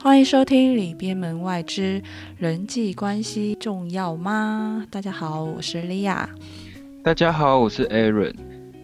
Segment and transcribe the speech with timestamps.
[0.00, 2.00] 欢迎收听《里边门外之
[2.38, 4.84] 人际关系重要吗》。
[4.90, 6.28] 大家好，我是莉亚。
[7.02, 8.34] 大家好，我是 Aaron。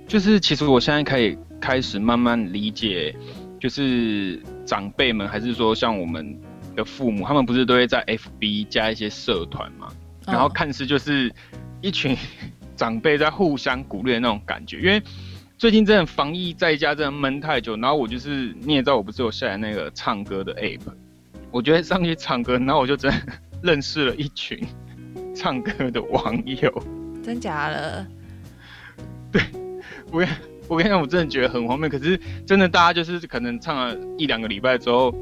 [0.09, 3.15] 就是其实我现在可以开始慢慢理解，
[3.61, 6.37] 就是长辈们，还是说像我们
[6.75, 9.89] 的父母，他们不是都会在 FB 加一些社团嘛？
[10.27, 11.33] 然后看似就是
[11.81, 12.17] 一群
[12.75, 15.03] 长辈在互相鼓励的那种感觉，因为。
[15.63, 20.81] 最近真的防疫在家真的闷太久，然后我就是你也知道，我不是有下载那个唱歌的 app，
[21.53, 23.19] 我觉得上去唱歌，然后我就真的
[23.63, 24.59] 认识了一群
[25.37, 26.85] 唱歌的网友。
[27.23, 28.05] 真假了？
[29.31, 29.41] 对，
[30.11, 30.27] 我
[30.67, 31.89] 我跟你讲，我真的觉得很荒谬。
[31.89, 35.15] 可是真的，大家就是可能唱了一两个礼拜之后，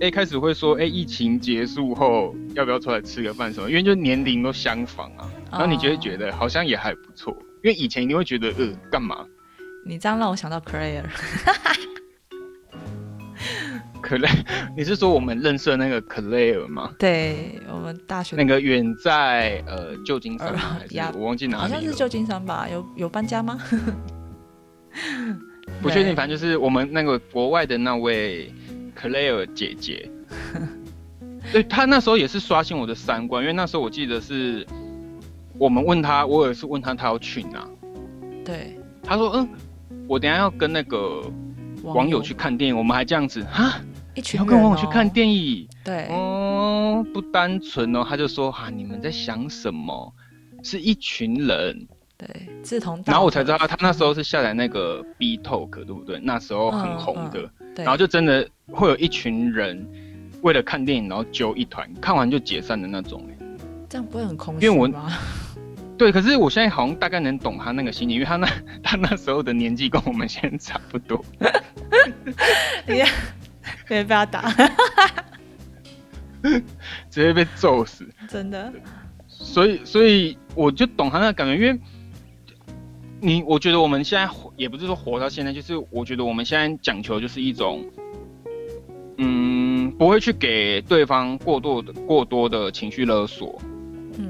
[0.00, 3.70] 哎，开始会说，哎，疫情结束后要不要出来吃个饭什么？
[3.70, 7.32] 因为就年龄都相仿啊，然后你就会觉得好像也还不错。
[7.62, 9.24] 因为以前你会觉得，呃，干嘛？
[9.88, 11.04] 你这样让我想到 Claire，
[14.02, 14.28] 可雷，
[14.76, 16.92] 你是说我们认识的那个 Claire 吗？
[16.98, 20.52] 对，我们大学那个远在呃旧金山，
[21.14, 22.66] 我忘记哪里，好像是旧金山吧？
[22.68, 23.56] 有有搬家吗？
[25.80, 28.52] 不确定，反正就是我们那个国外的那位
[29.00, 30.10] Claire 姐姐。
[31.52, 34.66] 对，她那时候也是刷新我的三观，因为那时候我记得是
[35.58, 37.64] 我们问她，我也是问她，她要去哪？
[38.44, 39.48] 对，她说嗯。
[40.08, 41.22] 我等下要跟那个
[41.82, 43.80] 网友去看电影，我们还这样子哈，
[44.14, 50.12] 一群要跟网友去看电影，对，哦，不单纯哦，他就说哈，你们在想什么？
[50.62, 52.28] 是一群人，对，
[52.62, 56.18] 志同，然后我才知道他那时候是下载那个 B Talk，对不对？
[56.20, 59.86] 那时候很红的，然后就真的会有一群人
[60.42, 63.46] 为了看电影，然后揪一团，看完就解散的那种，哎，
[63.88, 65.12] 这样不会很空虚吗？
[65.98, 68.46] 对，可是我现在好像大概能懂他那个心理，因为他那
[68.82, 71.24] 他那时候的年纪跟我们现在差不多。
[72.86, 73.06] 你别
[73.88, 74.52] 被他打，
[76.42, 78.72] 直接被揍死，真的。
[79.26, 81.80] 所以，所以我就懂他那个感觉，因为
[83.20, 87.84] 你，我觉得我们现在也不是说活到现在，就是我觉得我们现在讲求就是一种，
[89.18, 93.60] 嗯，不会去给对方过多的过多的情绪勒索。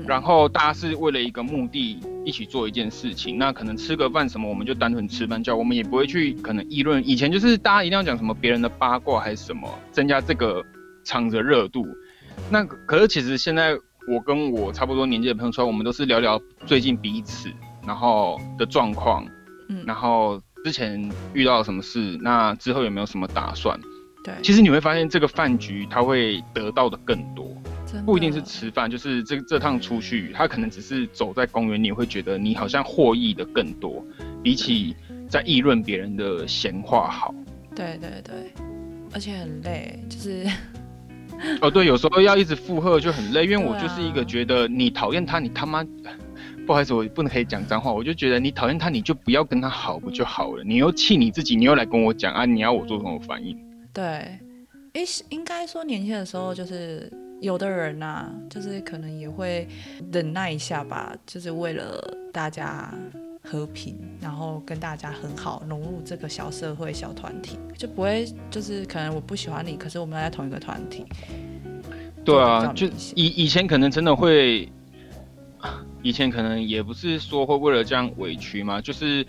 [0.07, 7.07] 然后大家是为了一个目的一起做一件事情，那可能吃个饭什么，我们就单纯吃饭叫，我们也不会去可能议论。
[7.07, 10.65] 以前就是大家一定要讲什么别人的八卦还是什么，增加这个
[11.05, 11.87] 场的热度。
[12.51, 13.75] 那可是其实现在
[14.09, 17.49] 我跟我差不多年纪的朋友出来，我们都是聊聊最近彼此
[17.87, 19.27] 然后的状况，
[19.69, 23.81] 嗯，然后之前遇到什么事，那之后有没有什么打算？
[24.25, 27.51] 对，其实你会发现这个饭局他会得到的更多。
[28.05, 34.05] 不一定是吃饭，就是这这趟出去，他可能只是走在公园，你会觉得你好像获益的更多，
[34.43, 34.95] 比起
[35.29, 37.35] 在议论别人的闲话好。
[37.75, 38.53] 对对对，
[39.13, 40.47] 而且很累，就是
[41.61, 45.85] 哦对，有时候要一直附和就很累，因为我就是一个觉得你讨厌他，你他妈
[46.67, 50.65] 不好意思，我不能可以讲脏话，我就觉得你讨厌他，你就不要跟他好不就好了？
[50.65, 53.57] 你又气你自己，你又来跟我讲啊，你要我做什么反应？
[53.93, 54.03] 对，
[54.95, 57.13] 诶，应该说年轻的时候就是。
[57.41, 59.69] 有的人呐，就是可能也会
[60.11, 62.03] 忍耐一下吧，就是为了
[62.33, 62.93] 大家
[63.43, 71.05] 和平，然后跟大家很好，融入这个小社会、小团体，就不会就是可能我不喜欢你，可是我们在同一个团体。
[72.25, 74.69] 对啊，就以以前可能真的会，
[76.03, 79.25] 以前可能也不是说会为了这样委屈嘛，就是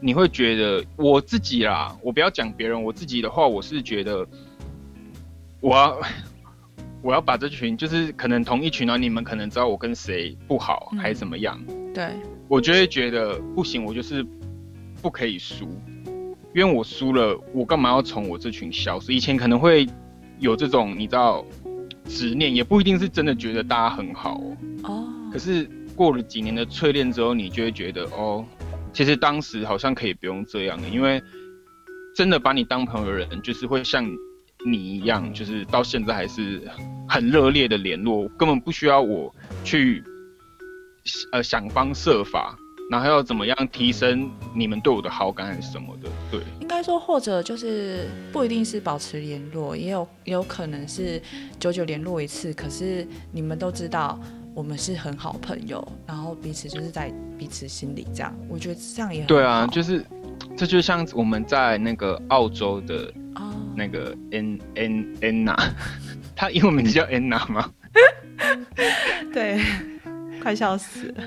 [0.00, 4.24] 你会觉得我自己啦，我不要讲别人，我自己的话，我是觉得
[5.60, 5.76] 我。
[5.76, 6.00] 要。
[7.00, 11.58] 我要把这群，就是可能同一群啊，你们可能知道我跟谁不好还是怎么样？
[11.94, 12.10] 对，
[12.48, 14.26] 我就会觉得不行，我就是
[15.00, 15.68] 不可以输，
[16.54, 19.14] 因为我输了，我干嘛要从我这群消失？
[19.14, 19.86] 以前可能会
[20.40, 21.44] 有这种你知道
[22.04, 24.56] 执念，也不一定是真的觉得大家很好哦。
[24.82, 25.08] 哦。
[25.32, 28.44] 可是过了几年的淬炼之后，你就会觉得哦，
[28.92, 31.22] 其实当时好像可以不用这样的，因为
[32.16, 34.04] 真的把你当朋友的人，就是会像。
[34.66, 36.62] 你一样，就是到现在还是
[37.08, 39.34] 很热烈的联络，根本不需要我
[39.64, 40.02] 去
[41.32, 42.58] 呃想方设法，
[42.90, 46.08] 然后要怎么样提升你们对我的好感还是什么的。
[46.30, 51.22] 对，应该说或者就是不一定是保持联络，也有也有可能是
[51.60, 54.18] 久久联络一次，可是你们都知道
[54.54, 60.04] 我们是很好朋友，然后彼此就是在彼此心里这样，我觉得这样也很对啊，就是
[60.56, 63.12] 这就像我们在那个澳洲的。
[63.76, 65.56] 那个 N N Anna，
[66.34, 67.70] 他英文名字叫 Anna 吗？
[69.32, 69.60] 对，
[70.42, 71.22] 快笑死了。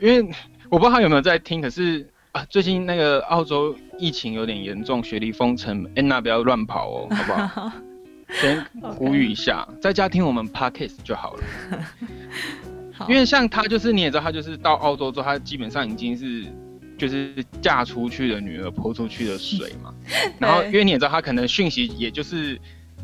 [0.00, 0.28] 因为
[0.68, 7.72] 我不知道他有没有在听，可是啊，最近那个澳洲疫情有点严重，雪梨封城，Anna 不要乱跑哦，好不好？
[8.34, 8.66] 先
[8.96, 11.42] 呼吁一下，在家听我们 podcast 就好了。
[12.92, 16.44] 好因为像他就是你也知道，他就是到澳洲之后，他基本上已经是
[17.02, 19.92] 就是嫁出去的女儿泼出去的水嘛。
[20.38, 22.56] 然后因为你也知道，他可能讯息也就是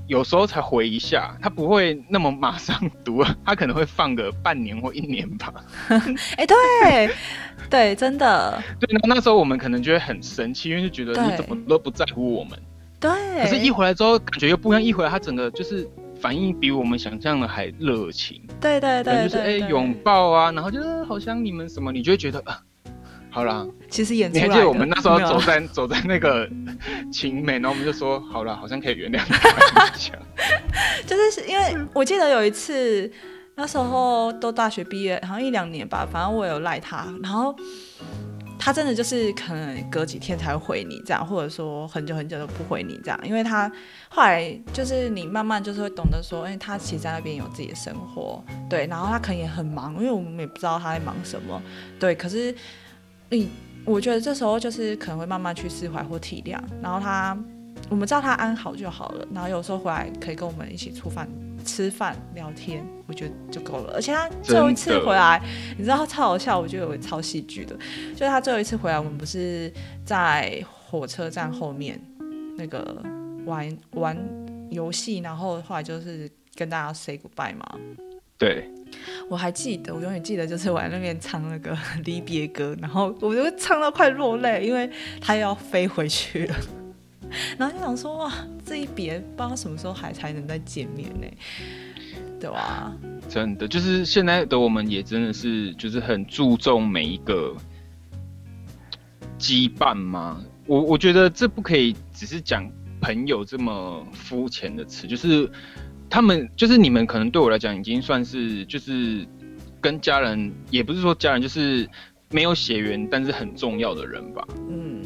[0.07, 5.53] 有时候才回一下，他不会那么马上读，他可能会放个半年或一年吧。
[6.39, 7.11] 哎、对
[7.69, 12.57] 对，真的对，那那时候我们可能就会很生气，因为就觉得你怎么都不在乎我们。
[13.01, 13.11] 对。
[13.43, 15.89] 可是，一回来之后感觉又不一样，一回来他整个就是
[16.21, 18.41] 反应比我们想象的还热情。
[18.61, 22.61] 对对对对，就是哎对拥抱啊，然后就是好像你们什么，你就会觉得啊，
[23.31, 24.45] 好啦，其实演出来。
[24.45, 26.49] 你还记得我们那时候走在 走在那个
[27.13, 29.89] 晴美，然后我们就说好了，好像可以原谅他。
[31.07, 33.11] 就是因为我记得有一次，
[33.55, 37.55] 那时候都大学毕业，好像一两年吧，反正我有赖他，然后
[38.59, 43.71] 他真的就是可能隔几天才会回你这样，或者说很久很久都不回你这样，因为他
[44.09, 51.63] 后来就是你慢慢就是会懂得说，哎、他其实在那边有自己的生活，对，然后他可能也很忙，因为我们也不知道他在忙什么，
[51.99, 52.55] 对，可是
[53.31, 53.49] 你
[53.85, 57.37] 我觉得这时候就是可能会慢慢去释怀或体谅，然后他
[57.89, 61.29] 我们知道他安好就好了，然后有时候回来可以跟我们一起出饭、
[61.65, 63.95] 吃饭、聊天，我觉得就够了。
[63.95, 65.43] 而且他最后一次回来，
[65.77, 67.77] 你知道超好笑，我觉得有超戏剧的，
[68.15, 69.73] 就是他最后一次回来，我们不是
[70.05, 71.99] 在火车站后面
[72.57, 73.03] 那个
[73.47, 74.17] 玩玩
[74.71, 77.65] 游戏，然后后来就是跟大家 say goodbye 嘛。
[78.39, 78.71] 对，
[79.29, 81.77] 我还记得，我永远记得，就是我在那边唱那个
[82.07, 84.89] 离别歌，然后我就唱到快落泪，因为
[85.21, 86.57] 他要飞回去了。
[87.59, 88.33] 然后就想说，哇，
[88.65, 91.27] 这一别不知道什么时候还才能再见面呢，
[92.41, 92.97] 对吧？
[93.29, 97.55] 真的就是现在的我们也真的是就是很注重每一个
[99.39, 100.43] 羁绊吗？
[100.65, 102.67] 我我觉得这不可以只是讲
[103.01, 105.51] 朋友这么肤浅的词，就是
[106.11, 109.27] 他们就是你们可能对我来讲已经算是就是
[109.81, 111.89] 跟家人，也不是说家人，就是
[112.31, 114.47] 没有血缘但是很重要的人吧。
[114.71, 115.03] 嗯，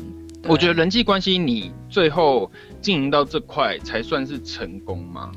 [0.48, 2.50] 我觉得人际关系你最后
[2.80, 5.32] 经营到这块才算是成功吗？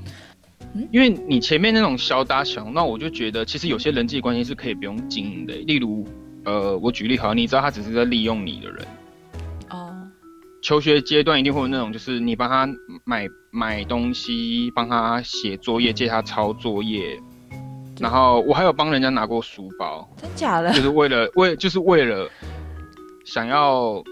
[0.74, 5.54] 嗯因为你前面那种小打小闹，我就觉得其实有些人际关系是可以不用经营的。
[5.54, 6.06] 例如，
[6.44, 8.86] 呃，我举例好了，你知道他只是在利用你的人。
[10.66, 12.68] 哦，求学阶段一定会有那种，就是你帮他
[13.04, 17.20] 买买东西，帮他写作业，借他抄作业。
[18.00, 20.74] 然后我还有帮人家拿过书包，真假的？
[20.74, 20.82] 就？
[20.82, 22.28] 是为了为就是为了
[23.26, 24.04] 想要，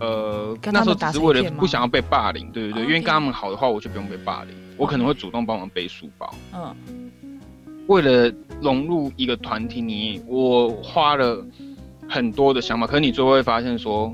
[0.00, 6.32] 呃，那时候只是为了不想要被霸凌，对对对，哦因为跟他们好的话，我就不用被霸凌，我可能会主动帮忙背书包。
[6.54, 7.10] 嗯，
[7.88, 8.32] 为了
[8.62, 11.44] 融入一个团体，你我花了
[12.08, 14.10] 很多的想法，可是你最后会发现说，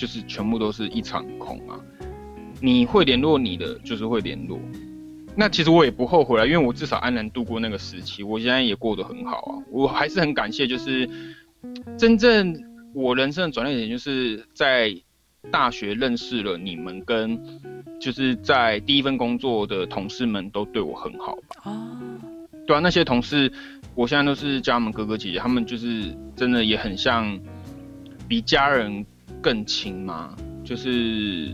[0.00, 1.78] 就是全部都是一场空啊。
[2.62, 4.58] 你会联络你的，就是会联络。
[5.36, 9.52] 那其实我也不后悔了，因为我至少安然度过那个时期，我现在也过得很好啊。
[9.70, 11.08] 我还是很感谢，就是
[11.98, 12.58] 真正
[12.94, 14.94] 我人生的转捩点，就是在
[15.50, 17.38] 大学认识了你们，跟
[18.00, 21.56] 就是在第一份工作的同事们都对我很好吧。
[21.64, 21.98] 哦，
[22.66, 23.50] 对啊，那些同事，
[23.94, 27.38] 我现在都是叫他们哥哥姐姐，他们就是真的也很像
[28.28, 29.06] 比家人
[29.40, 30.34] 更亲吗。
[30.64, 31.52] 就是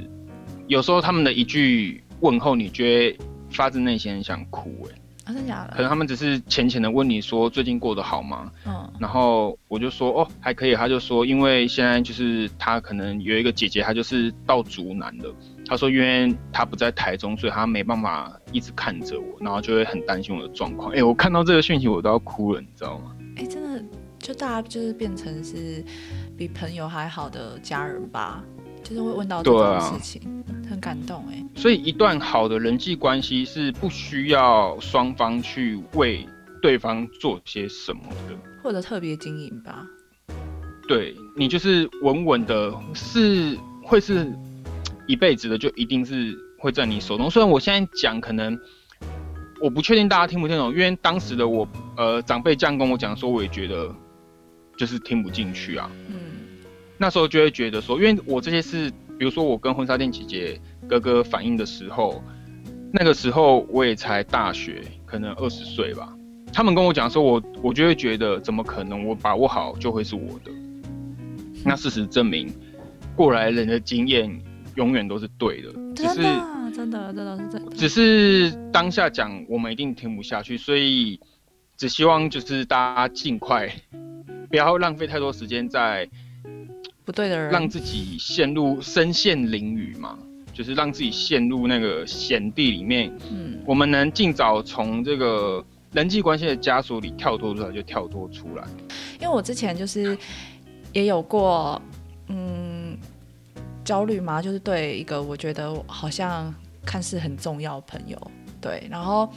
[0.67, 3.19] 有时候他们的一句问候，你觉得
[3.51, 5.89] 发自内心很想哭哎、啊，真假的可能？
[5.89, 8.51] 他们只是浅浅的问你说最近过得好吗？
[8.67, 15.33] 嗯，然后我就说哦还可以，他就说因为现在就是他可能有一个姐姐，她就是到竹南的，
[15.67, 20.93] 他说因为他不在台中，所以他没办法一直看着我，然后就会很担心我的状况。
[20.93, 23.17] 哎，我看到这个讯息我都要哭了，你知道吗？
[23.37, 23.85] 哎，真的，
[24.19, 25.85] 就大家就是变成是
[26.37, 28.45] 比朋友还好的家人吧，
[28.85, 30.21] 就是会问到这种事情，
[30.69, 31.43] 很感动哎。
[31.55, 36.29] 所以一段好的人际关系是不需要双方去为
[36.61, 38.37] 对方做些什么的。
[38.63, 39.87] 或者特别经营吧。
[40.89, 44.31] 对你就是稳稳的，是会是
[45.07, 47.31] 一辈子的，就一定是会在你手中。
[47.31, 48.57] 虽然我现在讲可能
[49.61, 51.67] 我不确定大家听不听懂，因为当时的我，
[51.97, 53.93] 呃，长辈这样跟我讲说，我也觉得
[54.77, 55.91] 就是听不进去啊。
[56.09, 56.15] 嗯，
[56.99, 62.23] 那时候就会觉得说，因为我这些是，比如说我跟婚纱店姐姐哥哥反映的时候，
[62.93, 66.13] 那个时候我也才大学，可能二十岁吧。
[66.53, 69.07] 他们跟我讲说我，我就会觉得怎么可能？
[69.07, 70.51] 我把握好就会是我的。
[71.65, 72.49] 那事实证明，
[73.15, 74.41] 过来人的经验
[74.77, 77.77] 永远都是对的，只真是的，真的，真的是真的。
[77.77, 81.21] 只是当下讲我们一定听不下去，所以
[81.77, 83.71] 只希望就是大家尽快，
[84.49, 86.09] 不要浪费太多时间在
[87.07, 90.19] 不对的人，让自己陷入身陷囹圄嘛。
[90.53, 98.65] 就是让自己陷入那个险地里面，嗯我们能尽早从这个人际关系的枷锁里跳脱出来，就跳脱出来。
[99.21, 100.17] 因为我之前就是
[100.95, 101.79] 也有过，
[102.29, 102.97] 嗯，
[103.85, 106.55] 焦虑嘛，就是对一个我觉得好像
[106.87, 109.31] 看似很重要的朋友，对，然后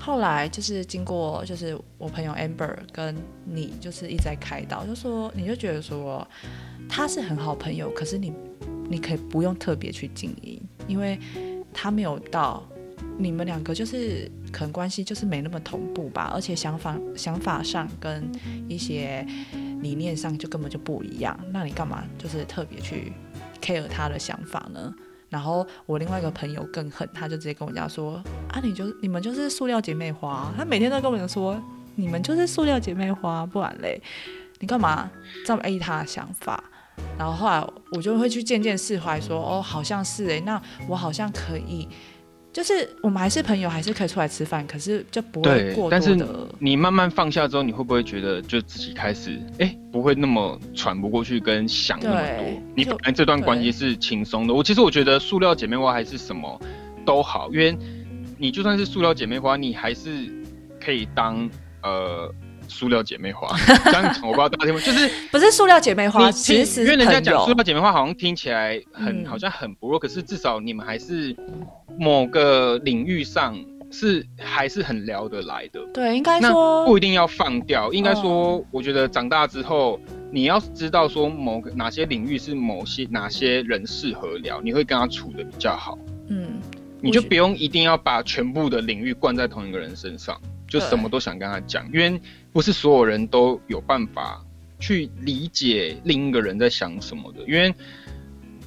[0.00, 3.14] 后来就是经过就是我朋友 Amber 跟
[3.44, 6.26] 你就是一直在开导，就说你就觉得说
[6.96, 8.32] 他是很好朋友，可是你
[8.88, 11.18] 你可以不用特别去经营，因为
[11.72, 12.62] 他没有到
[13.18, 18.30] 你们两个就是可能关系就是没那么同步吧，而且想法想法上跟
[18.68, 19.26] 一些
[19.80, 23.12] 理念上就根本就不一样，那你干嘛就是特别去
[23.60, 24.94] care 他的想法呢？
[25.28, 31.60] 然后我另外一个朋友更狠，他就直接跟我讲说啊，你就你们就是塑料姐妹花，他每天都跟我讲说
[31.96, 34.00] 你们就是塑料姐妹花，不然嘞，
[34.60, 35.10] 你干嘛
[35.44, 36.62] 这么 A 他的想法？
[37.18, 41.88] 然后后来我就会去渐渐释怀说，哦，好像是诶，那我好像可以，
[42.52, 46.16] 就是我们还是朋友，还是可以出来吃饭，可是就不会对过但是。
[46.58, 52.62] 你慢慢放下之后，你会不会觉得就自己开始哎、不会那么喘不过去，跟想那么多？
[52.74, 54.54] 你就本来这段关系是轻松的。
[54.54, 56.60] 我其实我觉得塑料姐妹花还是什么
[57.04, 57.76] 都好，因为
[58.38, 60.32] 你就算是塑料姐妹花，你还是
[60.80, 61.48] 可以当
[61.82, 62.32] 呃
[62.68, 63.54] 塑料姐妹花。
[63.84, 69.24] 这样讲我不知道大家听不，就是不是塑料姐妹花，其实因为人家讲塑料姐妹花好像听起来很、嗯。
[69.26, 71.34] 好像很薄弱，可是至少你们还是
[71.98, 73.58] 某个领域上
[73.90, 75.80] 是还是很聊得来的。
[75.92, 78.20] 对，应该说不一定要放掉，应该哦。
[78.22, 79.98] 说，我觉得长大之后，
[80.30, 86.60] 你要知道说某个哪些领域是某些哪些人适合聊，你会跟他处的比较好，嗯，
[87.00, 92.20] 你就不用一定要把全部的领域灌在同一个人身上，就什么都想跟他讲，因为
[92.54, 94.40] 不是所有人都有办法
[94.78, 97.74] 去理解另一个人在想什么的，因为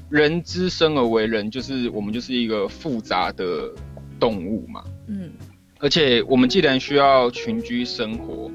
[0.09, 3.71] 人之生而为人，就是我们就是一个复杂的
[4.19, 5.31] 动物嘛，嗯。
[5.79, 8.51] 而且我们既然需要群居生活，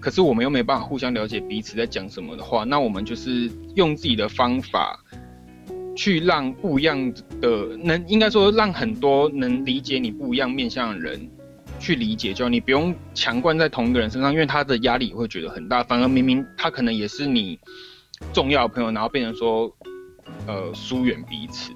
[0.00, 4.98] 可是我们又没办法互相了解彼此在讲什么的话，那我们就是用自己的方法
[5.94, 11.28] 去让不一样的能，应该说让很多能理解你不一样面向的人
[11.82, 15.82] 去理解，就你不用强灌在同一个人身上，因为他的压力也会觉得很大。
[15.82, 17.58] 反而明明他可能也是你
[18.32, 19.74] 重要的朋友，然后变成说
[20.46, 21.72] 呃疏远彼此。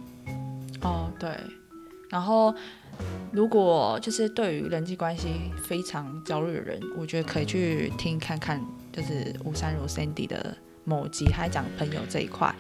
[0.83, 1.29] 哦对，
[2.09, 2.55] 然后
[3.33, 5.29] 如果就是对于人际关系
[5.65, 12.55] 非常焦虑的人，我觉得可以去听看看，就是吴珊如 Sandy 的某集，他讲朋友这一块。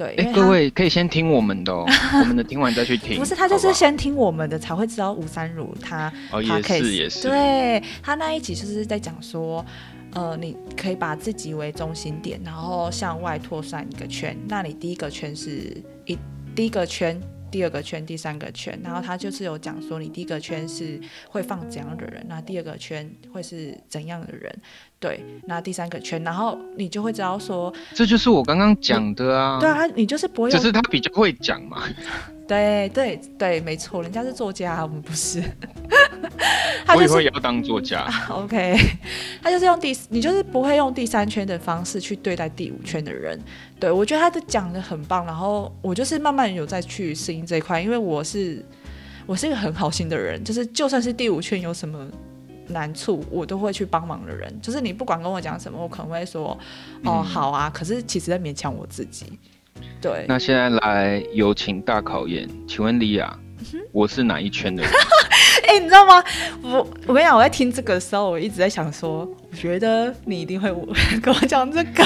[0.00, 1.84] 对，哎、各位可以先听我们的哦，
[2.20, 3.18] 我们的听完再去听。
[3.18, 9.62] 不是他就是先听我们的，才会知道吴三如他哦，也是也是，对他那一集就是在讲说，
[10.14, 14.34] 呃，你可以把自己为中心点，然后向外扩散一个圈。
[14.48, 15.76] 那你第一个圈是
[16.06, 16.16] 一
[16.56, 24.50] 第一个圈，第二个圈，第三个圈，然后他就是有讲说，你第一个圈是会放怎样的人，那第二个圈会是怎样的人，
[25.00, 29.58] 对，那第三个圈，然后你就会知道说，这就是我刚刚讲的啊。
[29.58, 31.82] 对啊，你就是不会只是他比较会讲嘛。
[32.46, 35.42] 对对对，没错，人家是作家，我们不是。
[36.84, 38.06] 他就是我以后也要当作家。
[38.28, 38.76] OK，
[39.40, 43.40] 他就是用第，你就是不会用第三圈的方式去对待第五圈的人。
[43.78, 48.62] 对我觉得他的讲的很棒，然后我就是慢慢有在去适应这一块，因为我是
[49.24, 52.06] 我是一个很好心的人，就是就算是第五圈有什么
[52.70, 54.52] 难处，我都会去帮忙的人。
[54.60, 56.58] 就是你不管跟我讲什么，我可能会说
[57.04, 59.38] 哦嗯好啊，可是其实在勉强我自己。
[60.00, 63.38] 对，那现在来有请大考验，请问莉亚，
[63.92, 64.92] 我是哪一圈的人？
[65.66, 66.22] 哎、你知道吗？
[66.62, 70.68] 我我跟你讲，我在听这个的时候，我一直在想说，我觉得你一定会
[71.22, 72.04] 跟我讲这个，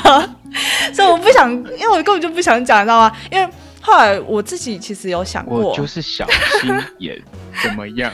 [0.92, 3.16] 所以我不想，因为我根本就不想讲，你知道吗？
[3.32, 6.28] 因为后来我自己其实有想过，我就是小
[6.60, 7.20] 心眼，
[7.62, 8.12] 怎么样？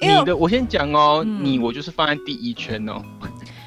[0.00, 3.02] 你的我先讲哦，嗯你我就是放在第一圈哦，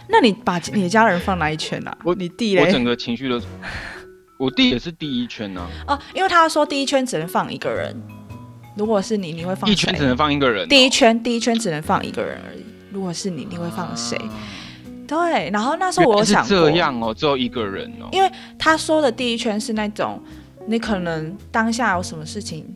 [0.10, 1.98] 那你把你的家人放哪一圈啊？
[2.04, 2.62] 我你弟嘞？
[2.62, 3.42] 我整个情绪都，
[4.38, 7.96] 我弟也是第一圈呢、哦，因为他说第一圈只能放一个人，
[8.76, 12.64] 如果是你，你会放一圈只能放一个人哦、第一圈第一圈只能放一个人而已。
[12.92, 14.16] 如果是你，你会放谁？
[14.18, 14.30] 啊
[15.08, 18.10] 对，然后那时候我想这样哦，只有一个人哦。
[18.12, 18.30] 因为
[18.60, 20.22] 他说的第一圈是那种，
[20.68, 22.76] 你可能当下有什么事情，嗯，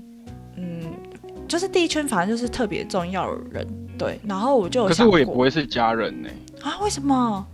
[1.52, 3.68] 就是第一圈反正就是特别重要的人，
[3.98, 4.18] 对。
[4.26, 6.30] 然后我就有可是我也不会是家人呢。
[6.62, 7.46] 啊，为什么？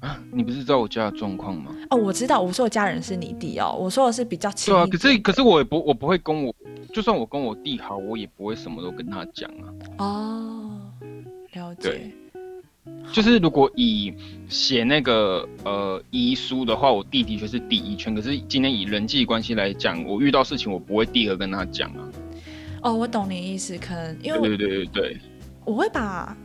[0.00, 1.74] 啊，你不是知道我家的状况吗？
[1.88, 6.54] 哦，我知道，我说的家人是你弟哦，我说的是比较亲对啊，可是可是我也不我不会跟我，
[6.92, 9.64] 就算我跟我弟好，我也不会什么都跟他讲啊。
[9.96, 10.80] 哦，
[11.54, 12.14] 了解对。
[13.12, 14.12] 就是如果以
[14.48, 18.14] 写那个呃遗书的话，我弟的确是第一圈。
[18.14, 22.08] 可是今天以人际关系来讲，我遇到事情我不会第二跟他讲啊。
[22.82, 25.20] 哦，我懂你意思，可能因为对对对对对，
[25.64, 26.36] 我会把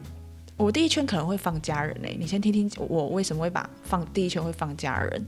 [0.56, 5.26] 我第一圈可能会放家人嘞、你先听听我为什么会把放第一圈会放家人。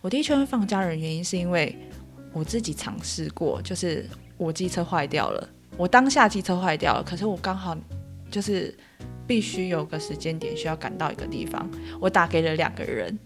[0.00, 1.76] 我第一圈会放家人，原因是因为
[2.32, 7.76] 我自己尝试过，就是我机车坏掉了，我当下机车坏掉了，可是我刚好
[8.30, 8.72] 就是
[9.26, 11.68] 必须有个时间点需要赶到一个地方，
[12.00, 13.18] 我打给了两个人，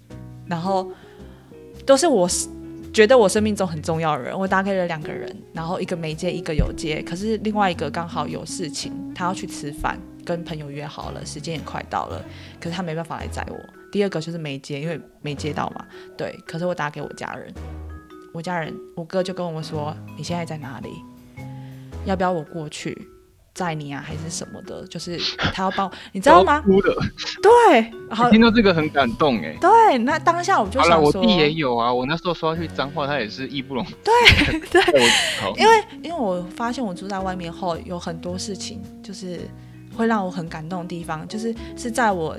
[0.46, 0.90] 然后
[1.84, 2.28] 都是我
[2.92, 12.24] 觉得我生命中很重要的人，我打给了两个人，然后一个没接，一个有接，可是另外一个刚好有事情，他要去吃饭，跟朋友约好了，时间也快到了，
[12.58, 13.56] 可是他没办法来载我。
[13.92, 15.84] 第二个就是没接，因为没接到嘛，
[16.16, 16.32] 对。
[16.46, 17.52] 可是我打给我家人，
[18.32, 20.90] 我家人我哥就跟我说：“你现在在哪里？
[22.06, 22.96] 要不要我过去
[23.54, 26.60] 载你啊，还是什么的？”就是他要帮我，你知道吗？
[26.60, 26.94] 哭的，
[27.42, 29.56] 对，好，听到这个很感动哎。
[29.60, 31.92] 对，那当下我就，想说，我弟也有啊。
[31.92, 33.94] 我那时候说要去脏话，他也是义不容辞。
[34.04, 34.82] 对对，
[35.56, 39.40] 因为因为我发现我住在外面后，有很多事情就是
[39.96, 42.36] 会让我很感动的地方，就是是在我。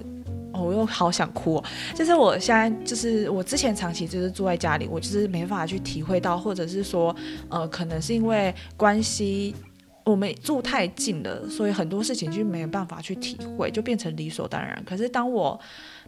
[0.54, 1.64] 哦我又好想哭、哦，
[1.96, 7.16] 就是我现在就是我之前长期就是住在家里，我就是没办法去体会到，或者是说，
[7.48, 9.56] 呃，可能是因为关系
[10.04, 14.82] 我们住太近了，所以很多事情就没有办法去体会，就变成理所当然。
[14.86, 15.60] 可是当我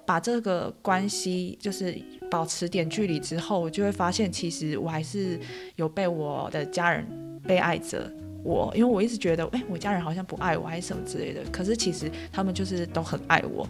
[0.05, 1.95] 把这个关系就是
[2.29, 5.39] 保持点距离之后，我就会发现，其实我还是
[5.75, 7.05] 有被我的家人
[7.47, 8.11] 被爱着。
[8.45, 11.39] 我，因为我一直觉得，哎、我家人好像不爱我，还是什么之类的。
[11.49, 13.65] 可是其实他们就是都很爱我，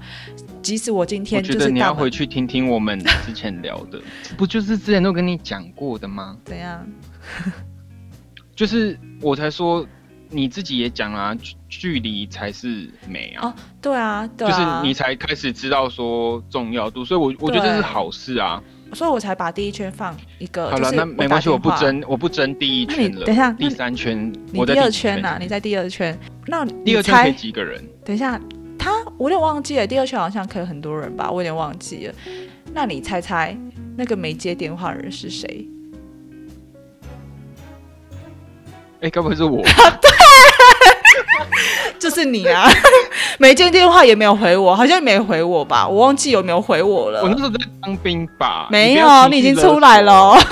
[0.63, 4.01] 即使我今天就觉得你要回去听听我们 之前聊的，
[4.36, 6.36] 不就是之前都跟你讲过的吗？
[6.46, 6.84] 怎样？
[8.56, 9.86] 就是我才说
[10.34, 18.62] 你自己也讲啦、距距离才是美啊，哦对啊，对就是啊，你才开始知道说重要度，所以我我觉得这是好事啊。
[18.94, 20.70] 所以我才把第一圈放一个。
[20.70, 21.70] 好了，那没关系，我不。
[21.72, 23.25] 争我不争第一圈了。
[23.25, 26.20] 等一下，第三圈你第二我在第几圈呐、你在第二圈。
[26.46, 27.34] 那第二圈可以？
[27.34, 27.84] 几个人？
[28.06, 28.40] 等一下，
[28.78, 32.13] 他我有点忘记了，第二圈好像可以很多人吧，我有点忘记了。
[32.74, 33.58] 那你猜猜
[33.98, 35.67] 那个没接电话的人是谁？
[39.02, 39.63] 哎，该不会是我？
[42.00, 42.67] 就是你啊！
[43.39, 45.88] 没接电话也没有回我，好像没回我吧？
[45.88, 47.22] 我忘记有没有回我了。
[47.24, 48.67] 我那时候在当兵吧？
[48.69, 50.38] 没有，你已经出来了。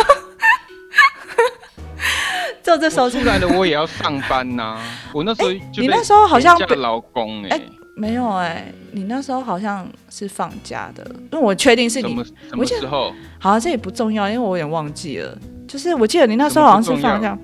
[2.64, 4.78] 就这时候出来了，我也要上班呐、
[5.14, 7.62] 我那时候你那时候好像被廉价劳工哎、哎
[7.96, 12.24] 没有哎、你那时候好像是放假的，因为我确定是你什么。
[12.24, 13.14] 什我记得么时候？
[13.40, 15.38] 好，这也不重要，因为我有点忘记了。
[15.68, 17.38] 就是我记得你那时候好像是放假。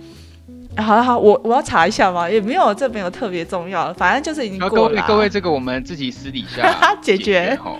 [0.78, 5.06] 啊好了好，我我要查一下嘛，也没有这没有特别重要，反正就是已经过了啊。
[5.08, 7.76] 各位各位，这个我们自己私底下 解决哈。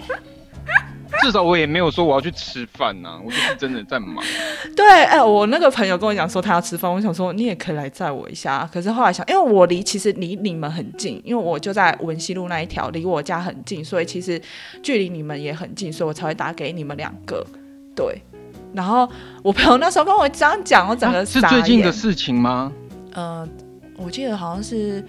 [1.22, 4.24] 至少我也没有说我要去吃饭呐、我就是真的在忙。
[4.76, 8.70] 对，哎、我那个朋友跟我讲说他要吃饭，我想说你也可以来载我一下。
[8.72, 14.40] 可是后来想，因为我离其实离你们很近，因为我就在文西路那一条，离我家很近，所以其实
[14.84, 17.44] 距离你们也很近，所以我才会打给你们两个。
[17.96, 18.22] 对，
[18.74, 19.10] 然后
[19.42, 22.72] 我朋友那时候跟我这样讲，我整个啊是最近的事情吗？
[23.18, 23.50] 呃，
[23.96, 25.04] 我记得好像是，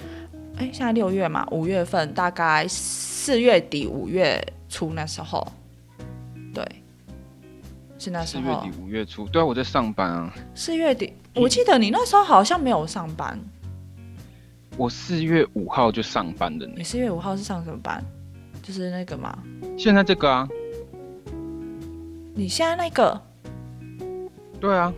[0.56, 5.46] 哎，现在六月嘛，五月份，大概四月底五月初那时候，
[6.54, 6.66] 对，
[7.98, 8.70] 是那时候四月底。
[8.80, 10.32] 五月初，对啊，我在上班啊。
[10.54, 13.38] 四月底，我记得你那时候好像没有上班，
[14.78, 16.82] 我四月五号就上班的呢你。
[16.82, 18.02] 四月五号是上什么班？
[18.62, 19.38] 就是那个嘛，
[19.76, 20.48] 现在这个啊，
[22.34, 23.20] 你现在那个，
[24.58, 24.90] 对啊，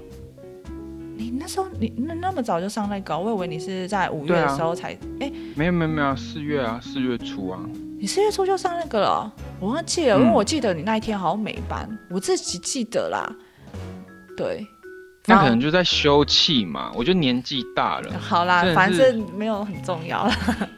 [1.20, 7.60] 你那时候你那那么早就上那个，我以为你是在五月的时候才，哎、没有没有没有，四月啊，四月初啊。
[7.98, 9.30] 你四月初就上那个了，
[9.60, 10.32] 我忘记了，因为嗯。
[10.32, 13.30] 我记得你那一天好像没班，我自己记得啦。
[14.34, 14.66] 对，
[15.26, 18.18] 那可能就在休憩嘛，我觉得年纪大了。
[18.18, 20.34] 好啦反正没有很重要啦。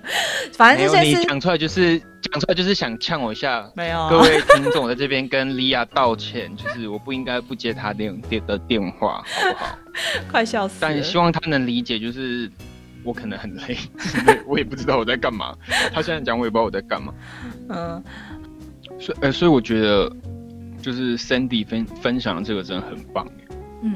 [0.53, 3.71] 反正这件事你讲出来就是讲出来就是想呛我一下。
[3.75, 9.79] 没有啊各位听众，我在这边跟莉亚道歉， 就是我不应该不接他电电的电话，好不好？
[10.31, 10.77] 快笑死。
[10.81, 12.51] 但希望他能理解，就是
[13.05, 13.79] 我可能很累，
[14.47, 15.55] 我也不知道我在干嘛。
[15.95, 17.15] 他现在讲我也不知道我在干嘛，
[17.71, 18.03] 嗯，
[18.99, 20.13] 所以呃，所以我觉得
[20.83, 23.57] 就是 Sandy 分分享的这个真的很棒耶。
[23.85, 23.95] 嗯，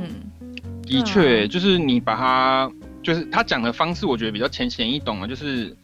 [0.86, 2.70] 的确，啊就是你把它，
[3.02, 5.76] 就是他讲的方式，我觉得比较浅显易懂啊，就是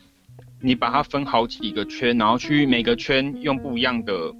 [0.60, 4.32] 你把它分好几个圈，然后去每个圈用不一样的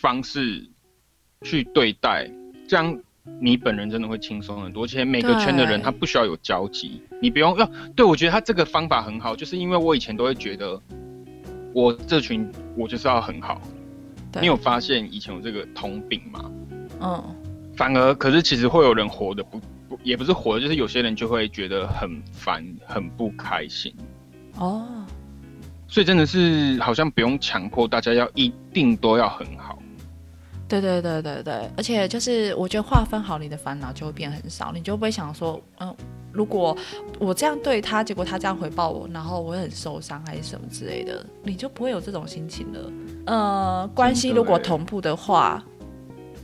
[0.00, 0.68] 方式
[1.42, 2.30] 去对待，
[2.68, 2.98] 这样
[3.40, 4.84] 你本人真的会轻松很多。
[4.84, 7.70] 而且每个圈的人他不需要有交集，你不用要。
[7.94, 10.80] 对我觉得他这个方法很好，就是因为我以前都会觉得
[11.72, 13.60] 我这群我就是要很好。
[14.40, 16.50] 你有发现以前有这个通病吗？
[17.00, 17.36] 嗯，
[17.80, 23.90] 反而可是其实会有人活的不不也不是活的，就是有些人就会觉得很烦，很不开心。
[24.58, 24.86] 哦，
[25.88, 29.78] 所以真的是好像不用强迫大家要一定都要很好。
[30.68, 35.96] 对对对对对，而且就是我觉得划分好你的烦恼就会变很少，你就不会想说，嗯，
[36.30, 36.76] 如果
[37.18, 42.92] 我这样对他，结果他这样回报我，然后我会很受伤还是什么之类的，你就不会有这种心情了。
[43.24, 45.64] 呃，关系如果欸同步的话，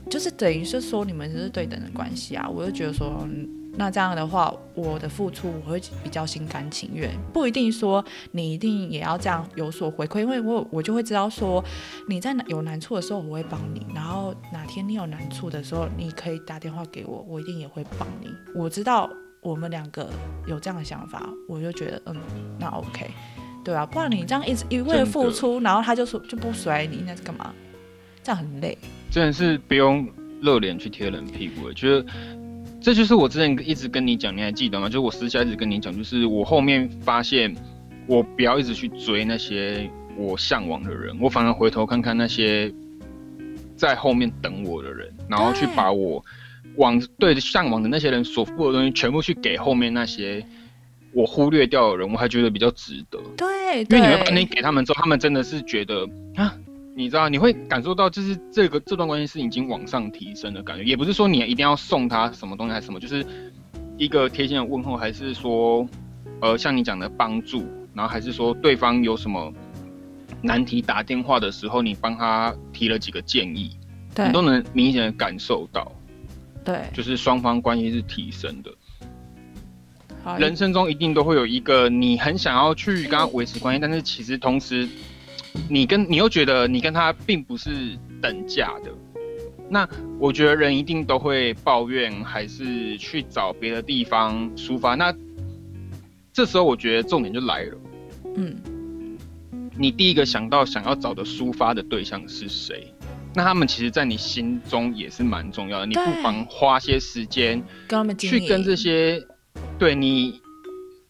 [0.07, 3.19] 就是等于是说你们是对等的关系啊，我就觉得说。
[3.23, 3.47] 嗯
[3.79, 11.63] 那这样的话，我的付出我会比较心甘情愿，不一定说你一定也要这样有所回馈，因为我我就会知道说
[12.09, 18.33] 你在哪有难处的时候我会帮你，然后哪天你有难处的时候，你可以打电话给我，我一定也会帮你。
[18.55, 19.07] 我知道
[19.43, 20.09] 我们两个
[20.47, 22.15] 有这样的想法，我就觉得嗯，
[22.57, 23.11] 那 OK，
[23.63, 27.53] 对啊，不然你这样一直一味的付出，然后他就说就不甩你，那是干嘛？
[28.27, 28.77] 这样很累。
[29.09, 30.05] 真的是不用
[30.41, 32.05] 热脸去贴冷屁股，觉得
[32.81, 34.89] 这就是我之前一直跟你讲，你还记得吗？
[34.89, 37.55] 就是我私下一直跟你讲，就是我后面发现，
[38.05, 42.69] 我不要一直去追那些我向往的人，我反而回头看看那些
[43.77, 46.21] 在后面等我的人，然后去把我
[46.75, 50.45] 往对向往的那些人所付的东西，全部去给后面那些
[51.13, 53.17] 我忽略掉的人，我还觉得比较值得。
[53.37, 53.47] 对
[53.83, 56.53] 因为你会把你给他们之后，他们真的是觉得啊，
[56.97, 63.23] 你知道，你会感受到就是这个这段关系是已经往上提升的感觉，也不是说你一定要送他什么东西还是什么，就是
[63.99, 65.87] 一个贴心的问候，还是说
[66.41, 69.53] 呃像你讲的帮助，然后还是说对方有什么
[70.41, 73.77] 难题打电话的时候，你帮他提了几个建议，
[74.15, 75.91] 对你都能明显的感受到，
[76.65, 78.71] 对，就是双方关系是提升的。
[80.23, 84.89] 好人生中一定都会有一个你很想要去跟他维持关系，但是其实同时，
[85.69, 88.91] 你跟你又觉得你跟他并不是等价的。
[89.69, 94.95] 那我觉得人一定都会抱怨，还是去找别的地方抒发。
[94.95, 95.13] 那
[96.31, 97.77] 这时候我觉得重点就来了，
[98.35, 98.55] 嗯，
[99.75, 102.93] 你第一个想到想要找的抒发的对象是谁？
[103.35, 105.85] 那他们其实，在你心中也是蛮重要的。
[105.85, 107.61] 你不妨花些时间
[108.17, 109.21] 去跟这些
[109.77, 110.41] 对你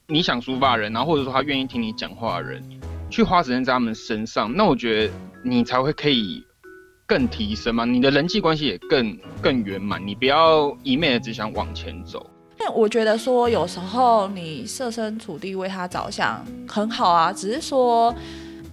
[0.07, 2.63] 你想抒发的人，然后或者说他愿意听你讲话的人，
[3.10, 6.43] 去花时间在他们身上，那我觉得你才会可以
[7.06, 10.06] 更提升嘛，你的人际关系也更更圆满。
[10.06, 12.30] 你不要一昧的只想往前走。
[12.58, 18.13] 但我觉得说，有时候你设身处地为他着想很好啊，只是说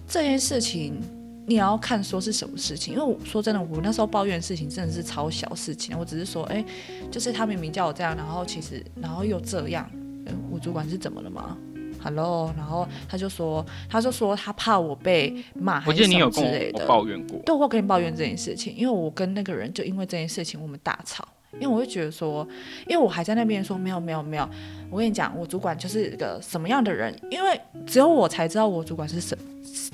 [0.07, 0.99] 这件事情
[1.45, 2.95] 你要看说是什么事情。
[2.95, 6.65] 因为我说真的，我那时候抱怨的事情真的是超小事情，我只是说，哎、
[7.11, 9.89] 就是他明明叫我这样，然后其实然后又这样，
[10.25, 11.55] 嗯，我主管是怎么了吗
[12.05, 16.87] ？Hello，然后他就说，他就说他怕我被骂，我记得你有跟我之类的我。
[16.87, 22.47] 抱怨过，对，我跟你抱怨这件事情，因为我跟那个人就因为这件事情我们大吵，因为我会觉得说，
[22.87, 24.47] 因为我还在那边说没有没有没有，
[24.91, 29.35] 我跟你讲，我主管就是个什么样的人，因为只有我才知道我主管是什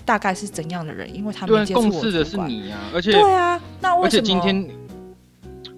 [0.06, 2.26] 大概是怎样的人，因为他对啊，没接触我共事的。
[2.26, 4.22] 是你呀、而且对啊，那为而什么？
[4.22, 4.70] 且今天，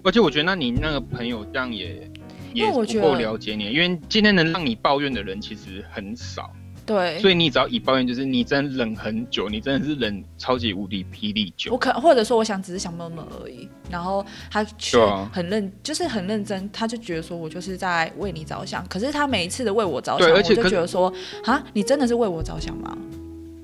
[0.02, 2.13] 而且我觉得那你那个朋友这样也因
[2.54, 6.50] 也不够为我觉得了解你，因为今天能让你抱怨的人其实很少。
[6.86, 11.78] 对，所以你只要一抱怨，就是你真忍很久，你真的是忍超级无敌霹雳久我。
[11.78, 14.98] 可或者说我想只是想闷闷而已，然后他却
[15.32, 21.10] 很认，就是很认真，他就觉得说我就是在为你着想，可是他每一次的为我着想，对而且就觉得说
[21.44, 22.94] 啊，你真的是为我着想吗？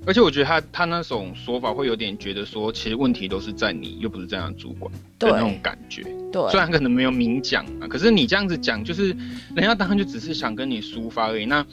[0.07, 6.03] 而且我觉得他他那种说法会有点觉得说，其实问题都是在你，又不是在他主管的对那种感觉。
[6.33, 9.09] 对，虽然可能没有明讲啊，可是你这样子讲，就是
[9.55, 11.47] 人家当然就只是想跟你抒发而已。
[11.47, 11.65] 那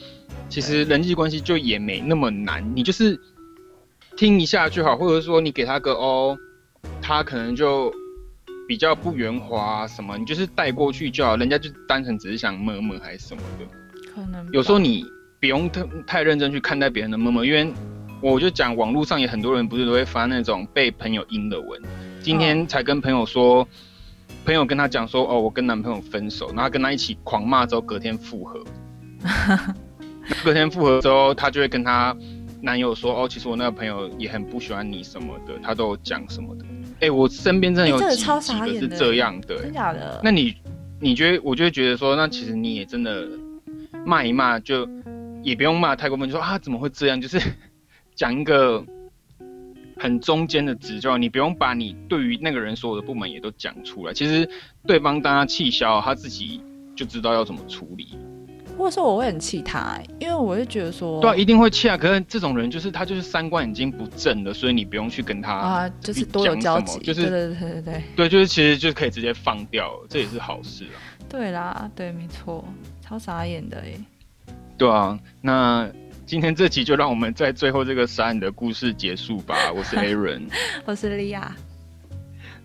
[0.50, 3.20] 其实人际关系就也没那么难，你就是
[4.15, 6.38] 听一下就好，或者说你给他个哦，
[7.02, 7.93] 他可能就
[8.67, 13.65] 比较不圆滑、啊、什么，你就是带过去就好，人家就单纯只是想摸摸还是什么的。
[14.15, 15.06] 可能有时候你
[15.39, 17.72] 不用太太认真去看待别人的摸摸，因为
[18.22, 21.80] 我就讲网络上也很多人不是都会发那种被朋友阴的文，
[22.24, 23.67] 今天才跟朋友说，
[24.47, 28.63] 朋友跟他讲说，哦，我跟男朋友分手，然后跟他一起狂骂之后，隔天复合，
[30.41, 32.15] 隔天复合之后，他就会跟他
[32.62, 36.65] 男友说，哦，其实我那个朋友也很不喜欢你什么的，他都有讲什么的。
[37.01, 40.21] 哎、我身边真的有几几个是这样的、真假的？
[40.23, 40.55] 那你
[41.01, 43.27] 你觉得，我就会觉得说，那其实你也真的
[44.05, 44.88] 骂一骂，就
[45.43, 47.38] 也不用骂太过分，就说啊怎么会这样，就是
[48.15, 48.81] 讲一个
[49.99, 54.13] 很中间的指教，你不用把你对于那个人所有的不满也都讲出来。
[54.13, 54.49] 其实
[54.86, 56.62] 对方当他气消，他自己
[56.95, 58.17] 就知道要怎么处理。
[58.77, 61.97] 或者说我会很气他、欸，因为我会觉得说，对啊，一定会气啊。
[61.97, 70.97] 可是这种人就是他就是三观已经不正了，所以你不用去跟他啊，就是多有交集，就是对对对对对对，就是其实就可以直接放掉，这也是好事啊。
[71.27, 72.63] 对啦，对，没错，
[73.01, 73.97] 超傻眼的哎，
[74.77, 75.89] 对啊，那
[76.28, 79.56] 今天这集就让我们在最后这个傻眼的故事结束吧。
[79.74, 80.50] 我是 Aaron，
[80.84, 81.56] 我是莉亚，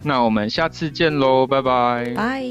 [0.03, 2.13] 那我们下次见喽，拜拜。
[2.17, 2.45] 拜。